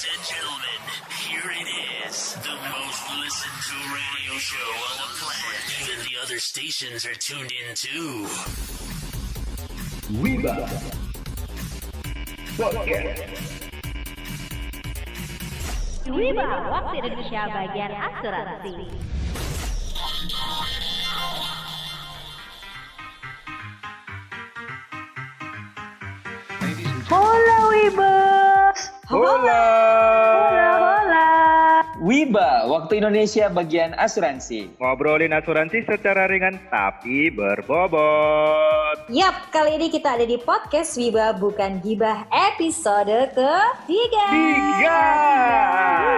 [0.00, 0.80] Ladies and gentlemen,
[1.28, 2.32] here it is.
[2.32, 5.60] The most listened to radio show on the planet.
[5.82, 8.24] Even the other stations are tuned in too.
[10.16, 10.56] Wiba
[12.56, 13.28] Podcast
[16.08, 18.88] Wiba, waktu Indonesia bagian asuransi.
[27.04, 28.80] Hola Wibers.
[29.10, 29.79] Hola Hola,
[32.80, 34.72] waktu Indonesia bagian asuransi.
[34.80, 39.04] Ngobrolin asuransi secara ringan tapi berbobot.
[39.12, 44.26] Yap, kali ini kita ada di podcast Wiba Bukan Gibah episode ketiga.
[44.32, 45.02] Tiga.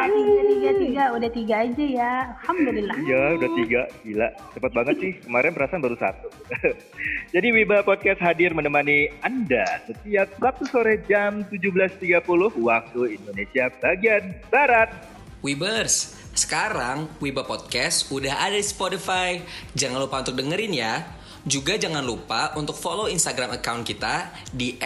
[0.07, 2.13] Tiga tiga tiga udah tiga aja ya.
[2.47, 2.97] Alhamdulillah.
[3.03, 3.83] Iya udah tiga.
[4.07, 5.13] Gila cepet banget sih.
[5.27, 6.31] Kemarin perasaan baru satu.
[7.35, 12.23] Jadi Wiba Podcast hadir menemani Anda Setiap Sabtu sore jam 17.30
[12.55, 14.95] Waktu Indonesia bagian Barat.
[15.43, 19.37] Webers, sekarang Wiba Podcast udah ada di Spotify.
[19.77, 21.05] Jangan lupa untuk dengerin ya.
[21.43, 24.79] Juga jangan lupa untuk follow Instagram account kita di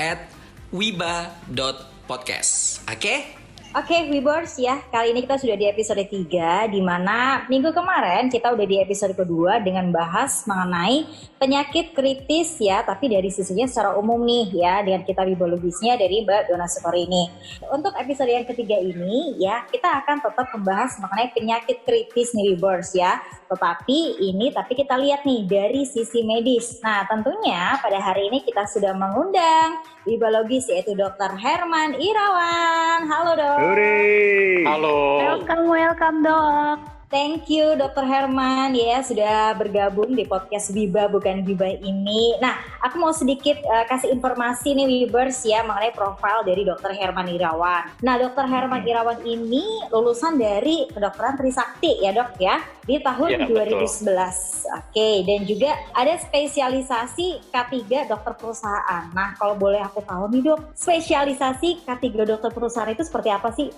[0.72, 2.80] @wiba.podcast.
[2.88, 3.35] Oke?
[3.76, 8.56] Oke, Wibers ya, kali ini kita sudah di episode 3 di mana minggu kemarin kita
[8.56, 11.04] udah di episode kedua dengan bahas mengenai
[11.36, 16.48] penyakit kritis ya, tapi dari sisinya secara umum nih ya, dengan kita bibologisnya dari Mbak
[16.48, 17.28] Dona Sekor ini.
[17.68, 22.96] Untuk episode yang ketiga ini ya, kita akan tetap membahas mengenai penyakit kritis nih Wibers
[22.96, 23.20] ya,
[23.52, 26.80] tetapi ini tapi kita lihat nih dari sisi medis.
[26.80, 31.36] Nah, tentunya pada hari ini kita sudah mengundang bibologis yaitu Dr.
[31.36, 33.04] Herman Irawan.
[33.04, 33.65] Halo dok.
[33.66, 35.18] Hore Halo.
[35.18, 38.02] welcome welcome dok Thank you Dr.
[38.02, 42.34] Herman ya sudah bergabung di podcast Biba bukan Biba ini.
[42.42, 46.90] Nah, aku mau sedikit uh, kasih informasi nih Wibers ya mengenai profil dari Dr.
[46.90, 47.94] Herman Irawan.
[48.02, 48.50] Nah, Dr.
[48.50, 53.82] Herman Irawan ini lulusan dari kedokteran Trisakti ya dok ya di tahun Ya, betul.
[53.86, 54.66] 2011.
[54.78, 59.04] Oke, dan juga ada spesialisasi K3 dokter perusahaan.
[59.10, 63.70] Nah, kalau boleh aku tahu nih dok, spesialisasi K3 dokter perusahaan itu seperti apa sih?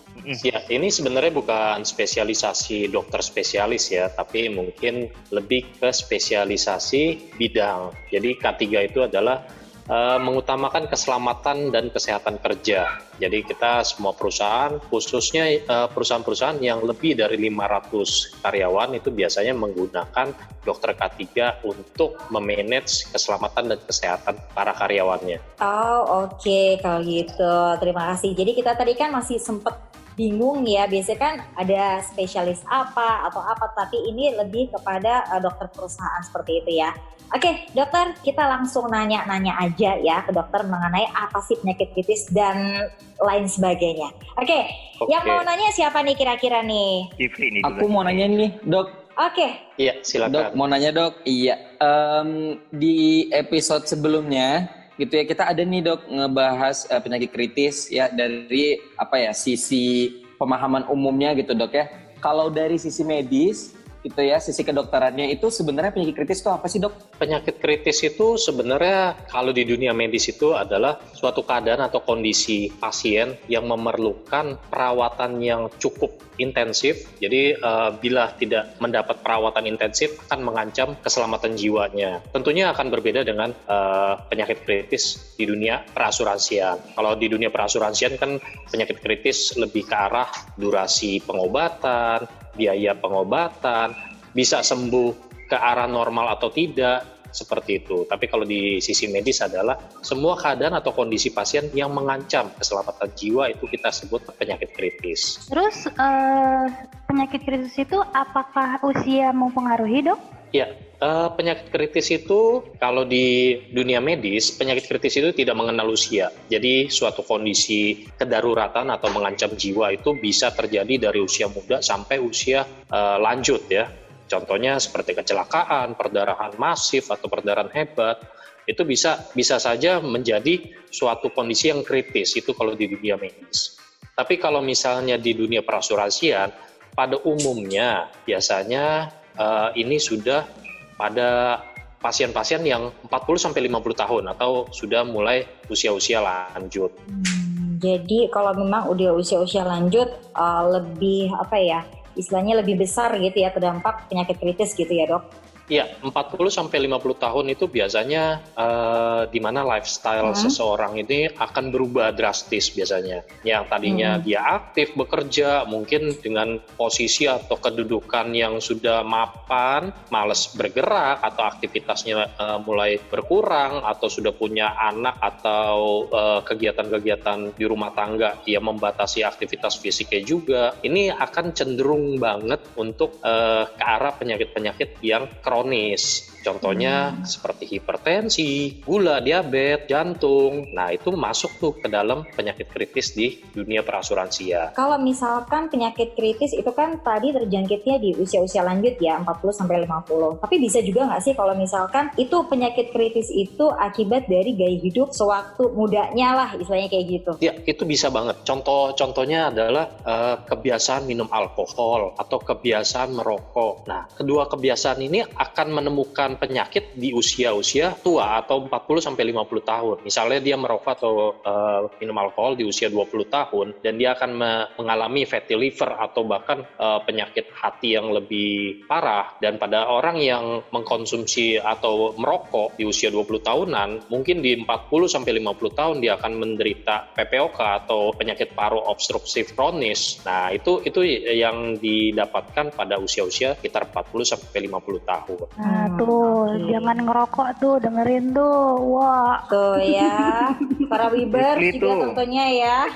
[0.44, 7.92] Ya, ini sebenarnya bukan spesialisasi dokter spesialis ya, tapi mungkin lebih ke spesialisasi bidang.
[8.08, 9.44] Jadi K3 itu adalah
[9.84, 13.04] eh, mengutamakan keselamatan dan kesehatan kerja.
[13.18, 20.32] Jadi kita semua perusahaan, khususnya eh, perusahaan-perusahaan yang lebih dari 500 karyawan itu biasanya menggunakan
[20.68, 21.24] dokter K3
[21.64, 25.40] untuk memanage keselamatan dan kesehatan para karyawannya.
[25.64, 28.36] Oh oke kalau gitu terima kasih.
[28.36, 29.87] Jadi kita tadi kan masih sempet
[30.18, 35.70] bingung ya biasanya kan ada spesialis apa atau apa tapi ini lebih kepada uh, dokter
[35.70, 36.90] perusahaan seperti itu ya.
[37.30, 42.88] Oke dokter kita langsung nanya-nanya aja ya ke dokter mengenai apa sih penyakit kritis dan
[43.20, 44.10] lain sebagainya.
[44.34, 44.66] Oke
[44.98, 45.12] Oke.
[45.12, 47.06] yang mau nanya siapa nih kira-kira nih?
[47.14, 48.90] Nih Aku mau nanya nih, dok.
[49.14, 50.50] Oke Iya, Dok, silakan.
[50.54, 51.22] mau nanya dok.
[51.22, 51.54] Iya.
[51.78, 52.30] Em,
[52.70, 54.66] di episode sebelumnya,
[54.98, 60.18] gitu ya, kita ada nih dok ngebahas eh, penyakit kritis ya dari apa ya sisi
[60.36, 61.86] pemahaman umumnya gitu dok ya.
[62.18, 66.78] Kalau dari sisi medis, gitu ya, sisi kedokterannya itu sebenarnya penyakit kritis itu apa sih
[66.78, 67.18] dok?
[67.18, 73.34] Penyakit kritis itu sebenarnya kalau di dunia medis itu adalah suatu keadaan atau kondisi pasien
[73.50, 77.10] yang memerlukan perawatan yang cukup intensif.
[77.18, 82.22] Jadi eh, bila tidak mendapat perawatan intensif akan mengancam keselamatan jiwanya.
[82.30, 86.94] Tentunya akan berbeda dengan eh, penyakit kritis di dunia perasuransian.
[86.94, 88.38] Kalau di dunia perasuransian kan
[88.70, 93.92] penyakit kritis lebih ke arah durasi pengobatan, biaya pengobatan,
[94.32, 98.08] bisa sembuh ke arah normal atau tidak seperti itu.
[98.08, 103.52] Tapi kalau di sisi medis adalah semua keadaan atau kondisi pasien yang mengancam keselamatan jiwa
[103.52, 105.48] itu kita sebut penyakit kritis.
[105.52, 106.66] terus eh,
[107.04, 110.64] penyakit kritis itu apakah usia mempengaruhi dok Ya,
[110.98, 116.30] eh, penyakit kritis itu kalau di dunia medis, penyakit kritis itu tidak mengenal usia.
[116.50, 122.66] Jadi suatu kondisi kedaruratan atau mengancam jiwa itu bisa terjadi dari usia muda sampai usia
[122.66, 123.86] eh, lanjut ya.
[124.28, 128.20] Contohnya seperti kecelakaan, perdarahan masif atau perdarahan hebat
[128.68, 130.60] itu bisa bisa saja menjadi
[130.92, 133.80] suatu kondisi yang kritis itu kalau di dunia medis.
[134.12, 136.52] Tapi kalau misalnya di dunia perasuransian,
[136.92, 140.67] pada umumnya biasanya eh, ini sudah
[140.98, 141.62] pada
[141.98, 146.94] pasien-pasien yang 40 sampai 50 tahun atau sudah mulai usia-usia lanjut.
[147.06, 151.80] Hmm, jadi kalau memang udah usia-usia lanjut uh, lebih apa ya
[152.18, 155.26] istilahnya lebih besar gitu ya terdampak penyakit kritis gitu ya dok.
[155.68, 160.40] Iya, 40 sampai 50 tahun itu biasanya uh, di mana lifestyle Hmm.
[160.48, 163.20] seseorang ini akan berubah drastis biasanya.
[163.44, 164.24] Yang tadinya Hmm.
[164.24, 172.16] dia aktif bekerja, mungkin dengan posisi atau kedudukan yang sudah mapan, males bergerak atau aktivitasnya
[172.40, 179.20] uh, mulai berkurang atau sudah punya anak atau uh, kegiatan-kegiatan di rumah tangga yang membatasi
[179.20, 180.62] aktivitas fisiknya juga.
[180.80, 188.80] Ini akan cenderung banget untuk uh, ke arah penyakit-penyakit yang kronis ironis Contohnya seperti hipertensi,
[188.82, 190.70] gula, diabetes, jantung.
[190.72, 194.76] Nah, itu masuk tuh ke dalam penyakit kritis di dunia perasuransian.
[194.76, 200.42] Kalau misalkan penyakit kritis itu kan tadi terjangkitnya di usia-usia lanjut ya 40 sampai 50.
[200.44, 205.10] Tapi bisa juga nggak sih kalau misalkan itu penyakit kritis itu akibat dari gaya hidup
[205.16, 207.30] sewaktu mudanya lah istilahnya kayak gitu.
[207.40, 208.44] Ya, itu bisa banget.
[208.44, 213.88] Contoh-contohnya adalah eh, kebiasaan minum alkohol atau kebiasaan merokok.
[213.88, 219.96] Nah, kedua kebiasaan ini akan menemukan penyakit di usia-usia tua atau 40 sampai 50 tahun.
[220.04, 224.66] Misalnya dia merokok atau eh, minum alkohol di usia 20 tahun dan dia akan me-
[224.76, 230.60] mengalami fatty liver atau bahkan eh, penyakit hati yang lebih parah dan pada orang yang
[230.68, 236.32] mengkonsumsi atau merokok di usia 20 tahunan mungkin di 40 sampai 50 tahun dia akan
[236.36, 240.20] menderita PPOK atau penyakit paru obstruktif kronis.
[240.26, 241.00] Nah, itu itu
[241.32, 245.46] yang didapatkan pada usia-usia sekitar 40 sampai 50 tahun.
[245.58, 246.66] Nah Hmm, tuh, oke.
[246.70, 248.58] jangan ngerokok tuh, dengerin tuh.
[248.90, 250.52] Wah, Tuh ya,
[250.90, 252.00] para Rifli juga tuh.
[252.10, 252.78] tentunya ya.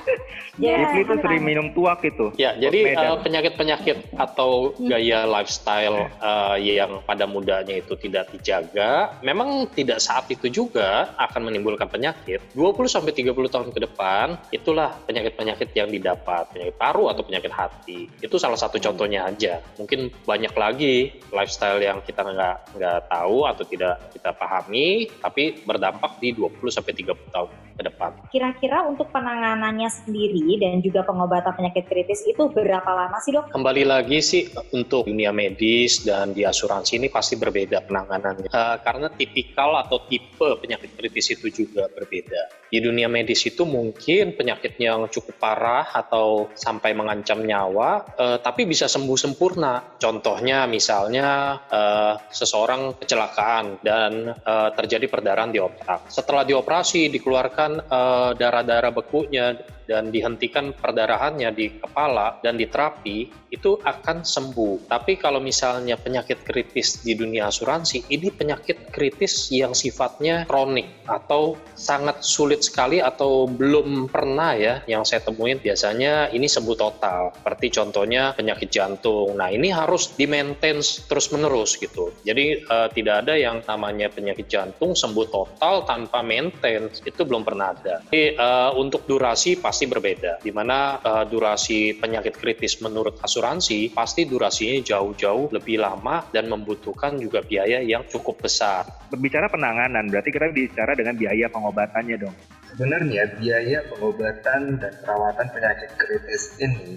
[0.60, 2.28] Ya, Rifli tuh sering minum tuak itu.
[2.36, 9.64] Ya, jadi eh, penyakit-penyakit atau gaya lifestyle eh, yang pada mudanya itu tidak dijaga, memang
[9.72, 12.52] tidak saat itu juga akan menimbulkan penyakit.
[12.52, 18.12] 20 sampai 30 tahun ke depan, itulah penyakit-penyakit yang didapat, penyakit paru atau penyakit hati.
[18.20, 19.56] Itu salah satu contohnya aja.
[19.80, 26.16] Mungkin banyak lagi lifestyle yang kita nggak nggak tahu atau tidak kita pahami, tapi berdampak
[26.16, 28.10] di 20 sampai 30 tahun ke depan.
[28.32, 33.52] Kira-kira untuk penanganannya sendiri dan juga pengobatan penyakit kritis itu berapa lama sih dok?
[33.52, 39.08] Kembali lagi sih untuk dunia medis dan di asuransi ini pasti berbeda penanganannya Eh, karena
[39.10, 42.68] tipikal atau tipe penyakit kritis itu juga berbeda.
[42.68, 48.64] Di dunia medis itu mungkin penyakit yang cukup parah atau sampai mengancam nyawa, eh, tapi
[48.68, 49.96] bisa sembuh sempurna.
[49.98, 56.06] Contohnya misalnya eh, seseorang kecelakaan dan eh, terjadi perdarahan di otak.
[56.06, 64.24] Setelah dioperasi dikeluarkan eh, darah-darah bekunya dan dihentikan perdarahannya di kepala dan diterapi itu akan
[64.24, 64.88] sembuh.
[64.88, 71.60] Tapi kalau misalnya penyakit kritis di dunia asuransi, ini penyakit kritis yang sifatnya kronik atau
[71.76, 77.36] sangat sulit sekali atau belum pernah ya yang saya temuin biasanya ini sembuh total.
[77.36, 79.36] Seperti contohnya penyakit jantung.
[79.36, 82.08] Nah, ini harus di maintain terus-menerus gitu.
[82.24, 86.88] Jadi eh, tidak ada yang namanya penyakit jantung sembuh total tanpa maintain.
[87.04, 88.00] Itu belum pernah ada.
[88.08, 90.44] Jadi eh, untuk durasi pasti berbeda.
[90.44, 97.16] Di mana eh, durasi penyakit kritis menurut asuransi pasti durasinya jauh-jauh lebih lama dan membutuhkan
[97.16, 98.84] juga biaya yang cukup besar.
[99.08, 102.36] Berbicara penanganan, berarti kita bicara dengan biaya pengobatannya dong.
[102.72, 106.96] Sebenarnya biaya pengobatan dan perawatan penyakit kritis ini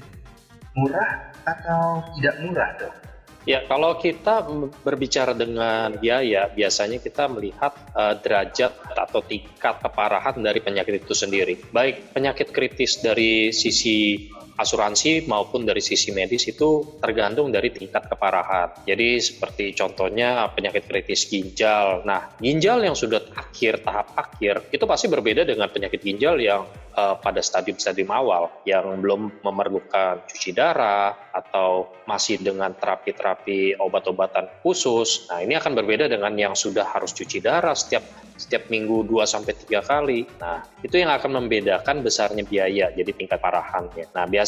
[0.76, 3.15] murah atau tidak murah dok?
[3.46, 4.42] Ya, kalau kita
[4.82, 11.62] berbicara dengan biaya, biasanya kita melihat eh, derajat atau tingkat keparahan dari penyakit itu sendiri.
[11.70, 18.72] Baik penyakit kritis dari sisi asuransi maupun dari sisi medis itu tergantung dari tingkat keparahan.
[18.88, 22.08] Jadi seperti contohnya penyakit kritis ginjal.
[22.08, 26.64] Nah, ginjal yang sudah akhir tahap akhir itu pasti berbeda dengan penyakit ginjal yang
[26.96, 35.28] eh, pada stadium-stadium awal yang belum memerlukan cuci darah atau masih dengan terapi-terapi obat-obatan khusus.
[35.28, 39.56] Nah, ini akan berbeda dengan yang sudah harus cuci darah setiap setiap minggu 2 sampai
[39.56, 40.28] 3 kali.
[40.44, 44.12] Nah, itu yang akan membedakan besarnya biaya jadi tingkat parahannya.
[44.12, 44.45] Nah, biasanya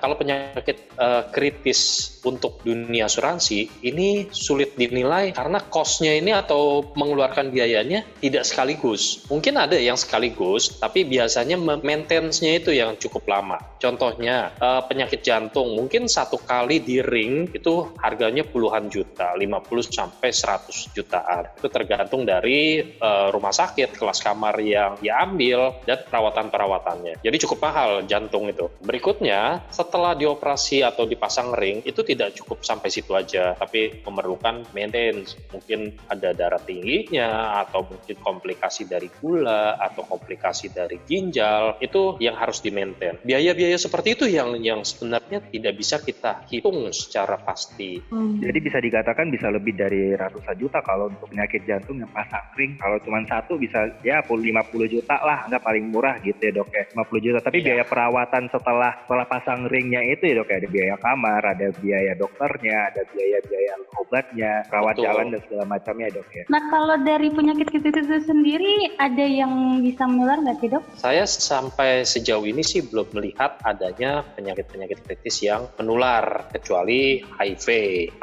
[0.00, 7.48] kalau penyakit eh, kritis untuk dunia asuransi ini sulit dinilai karena cost-nya ini atau mengeluarkan
[7.48, 9.24] biayanya tidak sekaligus.
[9.32, 13.58] Mungkin ada yang sekaligus, tapi biasanya maintenance-nya itu yang cukup lama.
[13.80, 20.28] Contohnya eh, penyakit jantung, mungkin satu kali di ring itu harganya puluhan juta, 50 sampai
[20.30, 21.42] 100 jutaan.
[21.56, 27.24] Itu tergantung dari eh, rumah sakit, kelas kamar yang diambil dan perawatan-perawatannya.
[27.24, 28.68] Jadi cukup mahal jantung itu.
[28.84, 34.64] Berikut berikutnya, setelah dioperasi atau dipasang ring, itu tidak cukup sampai situ aja, tapi memerlukan
[34.72, 35.36] maintenance.
[35.52, 42.36] Mungkin ada darah tingginya, atau mungkin komplikasi dari gula, atau komplikasi dari ginjal, itu yang
[42.36, 43.20] harus di-maintain.
[43.22, 48.00] Biaya-biaya seperti itu yang yang sebenarnya tidak bisa kita hitung secara pasti.
[48.08, 48.40] Hmm.
[48.40, 52.78] Jadi bisa dikatakan bisa lebih dari ratusan juta kalau untuk penyakit jantung yang pasang ring.
[52.78, 56.84] Kalau cuma satu bisa ya 50 juta lah, nggak paling murah gitu ya dok ya.
[56.94, 57.38] 50 juta.
[57.42, 57.66] Tapi Iya.
[57.82, 60.56] biaya perawatan setelah setelah pasang ringnya itu ya dok ya.
[60.62, 65.04] Ada biaya kamar, ada biaya dokternya, ada biaya-biaya obatnya, rawat Betul.
[65.08, 66.44] jalan dan segala macamnya dok ya.
[66.46, 70.84] Nah kalau dari penyakit kritis itu sendiri ada yang bisa menular nggak sih dok?
[71.00, 77.66] Saya sampai sejauh ini sih belum melihat adanya penyakit-penyakit kritis yang menular kecuali HIV.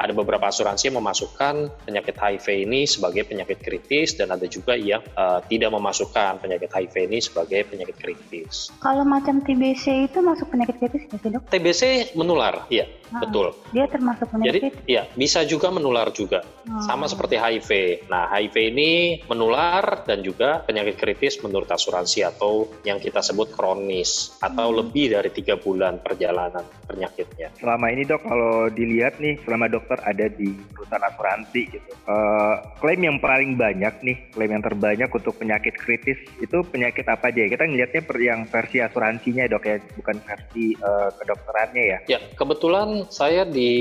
[0.00, 5.04] Ada beberapa asuransi yang memasukkan penyakit HIV ini sebagai penyakit kritis dan ada juga yang
[5.04, 8.70] eh, tidak memasukkan penyakit HIV ini sebagai penyakit kritis.
[8.80, 11.42] Kalau macam TBC itu masuk penyakit kritis nggak sih dok?
[11.50, 11.82] TBC
[12.14, 13.54] menular, iya, Ah, betul.
[13.70, 14.72] Dia termasuk Jadi, penyakit.
[14.84, 16.42] ya bisa juga menular juga.
[16.66, 16.82] Hmm.
[16.82, 17.70] Sama seperti HIV.
[18.06, 18.90] Nah, HIV ini
[19.24, 24.78] menular dan juga penyakit kritis menurut asuransi atau yang kita sebut kronis atau Hmm.
[24.80, 27.54] lebih dari tiga bulan perjalanan penyakitnya.
[27.54, 31.90] Selama ini dok kalau dilihat nih selama dokter ada di perusahaan asuransi gitu.
[32.04, 37.28] eh, klaim yang paling banyak nih, klaim yang terbanyak untuk penyakit kritis itu penyakit apa
[37.28, 37.48] aja ya?
[37.48, 41.98] Kita ngelihatnya per yang versi asuransinya dok ya, bukan versi eh, kedokterannya ya.
[42.06, 43.72] Ya, kebetulan saya di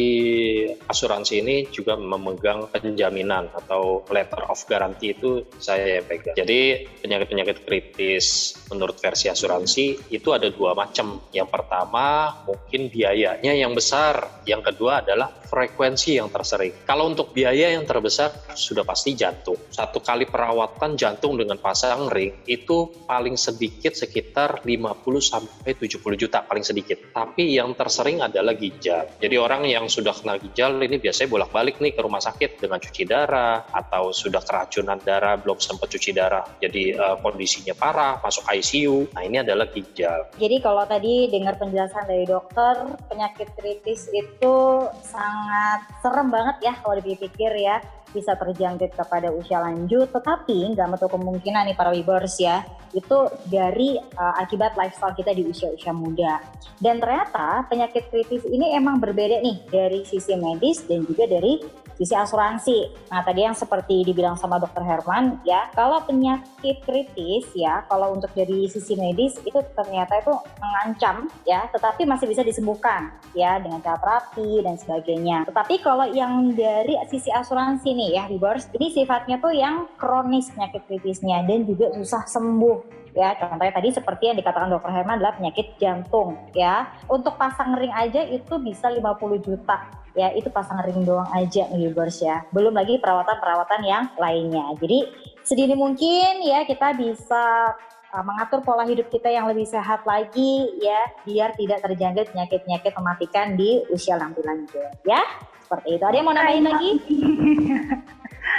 [0.88, 6.36] asuransi ini juga memegang penjaminan atau letter of guarantee itu saya yang pegang.
[6.36, 6.60] Jadi
[7.04, 11.22] penyakit-penyakit kritis menurut versi asuransi itu ada dua macam.
[11.32, 16.74] Yang pertama mungkin biayanya yang besar, yang kedua adalah frekuensi yang tersering.
[16.82, 19.60] Kalau untuk biaya yang terbesar sudah pasti jantung.
[19.70, 26.42] Satu kali perawatan jantung dengan pasang ring itu paling sedikit sekitar 50 sampai 70 juta
[26.42, 27.14] paling sedikit.
[27.14, 29.03] Tapi yang tersering adalah ginjal.
[29.20, 33.04] Jadi orang yang sudah kena ginjal ini biasanya bolak-balik nih ke rumah sakit dengan cuci
[33.08, 36.44] darah atau sudah keracunan darah belum sempat cuci darah.
[36.60, 39.12] Jadi eh, kondisinya parah, masuk ICU.
[39.16, 40.30] Nah, ini adalah ginjal.
[40.38, 44.56] Jadi kalau tadi dengar penjelasan dari dokter, penyakit kritis itu
[45.02, 47.80] sangat serem banget ya kalau dipikir ya
[48.14, 52.62] bisa terjangkit kepada usia lanjut, tetapi nggak menutup kemungkinan nih para wibers ya,
[52.94, 56.40] itu dari uh, akibat lifestyle kita di usia-usia muda.
[56.78, 62.14] Dan ternyata penyakit kritis ini emang berbeda nih dari sisi medis dan juga dari sisi
[62.18, 63.10] asuransi.
[63.10, 68.32] Nah tadi yang seperti dibilang sama dokter Herman ya, kalau penyakit kritis ya, kalau untuk
[68.34, 73.98] dari sisi medis itu ternyata itu mengancam ya, tetapi masih bisa disembuhkan ya dengan cara
[74.00, 75.38] terapi dan sebagainya.
[75.50, 80.86] Tetapi kalau yang dari sisi asuransi nih ya, Rebirth, ini sifatnya tuh yang kronis penyakit
[80.90, 85.78] kritisnya dan juga susah sembuh ya contohnya tadi seperti yang dikatakan dokter Herman adalah penyakit
[85.78, 86.90] jantung ya.
[87.06, 89.02] Untuk pasang ring aja itu bisa 50
[89.40, 89.86] juta.
[90.14, 92.46] Ya itu pasang ring doang aja nih viewers ya.
[92.54, 94.74] Belum lagi perawatan-perawatan yang lainnya.
[94.78, 95.10] Jadi
[95.42, 97.74] sedini mungkin ya kita bisa
[98.14, 103.58] uh, mengatur pola hidup kita yang lebih sehat lagi ya biar tidak terjangkit penyakit-penyakit mematikan
[103.58, 105.22] di usia lebih lanjut ya.
[105.66, 106.04] Seperti itu.
[106.06, 106.90] Ada yang mau nambahin lagi?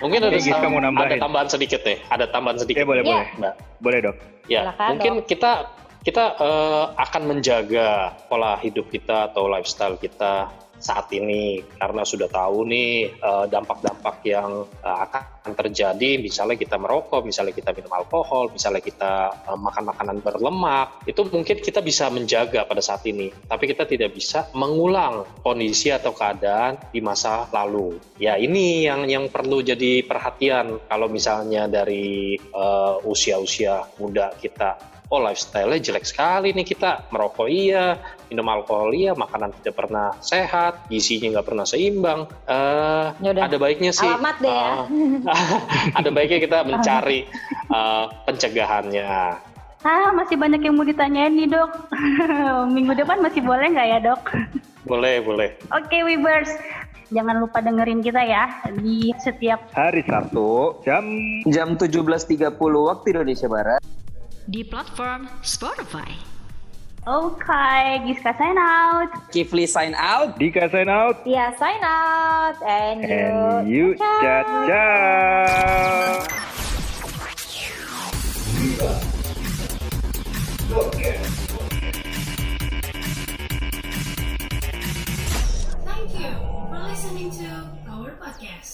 [0.02, 2.82] Mungkin ada, ada tambahan sedikit nih, ada tambahan sedikit.
[2.82, 3.14] Ya boleh Iya.
[3.14, 3.54] boleh, Mbak.
[3.78, 4.33] boleh dok.
[4.44, 5.52] Ya, Silakan, mungkin kita
[6.04, 10.52] kita eh, akan menjaga pola hidup kita atau lifestyle kita
[10.84, 17.24] saat ini karena sudah tahu nih eh, dampak-dampak yang eh, akan terjadi misalnya kita merokok,
[17.24, 22.68] misalnya kita minum alkohol, misalnya kita eh, makan makanan berlemak, itu mungkin kita bisa menjaga
[22.68, 23.32] pada saat ini.
[23.48, 27.96] Tapi kita tidak bisa mengulang kondisi atau keadaan di masa lalu.
[28.20, 32.36] Ya, ini yang yang perlu jadi perhatian kalau misalnya dari
[33.06, 38.00] usia-usia muda kita oh lifestyle-nya jelek sekali nih kita merokok iya
[38.34, 43.46] minum alkohol iya makanan tidak pernah sehat gizinya nggak pernah seimbang Eh, Yaudah.
[43.46, 44.66] ada baiknya sih Alamat deh ya.
[45.24, 45.58] eh,
[45.98, 47.30] ada baiknya kita mencari
[47.70, 49.06] eh, pencegahannya
[49.80, 51.68] Ah, masih banyak yang mau ditanyain nih dok.
[52.74, 54.22] Minggu depan masih boleh nggak ya dok?
[54.84, 56.48] boleh boleh Oke Wibers,
[57.08, 61.04] jangan lupa dengerin kita ya di setiap Hari Sabtu jam
[61.44, 63.80] Jam 17.30 waktu Indonesia Barat.
[64.44, 66.33] Di platform Spotify.
[67.06, 69.12] Oke, Giska sign out.
[69.28, 70.38] Kifli sign out.
[70.40, 74.88] Dika sign out ya sign out and you, and you caca.
[85.84, 86.32] Thank you
[86.68, 87.48] for listening to
[87.88, 88.73] our podcast.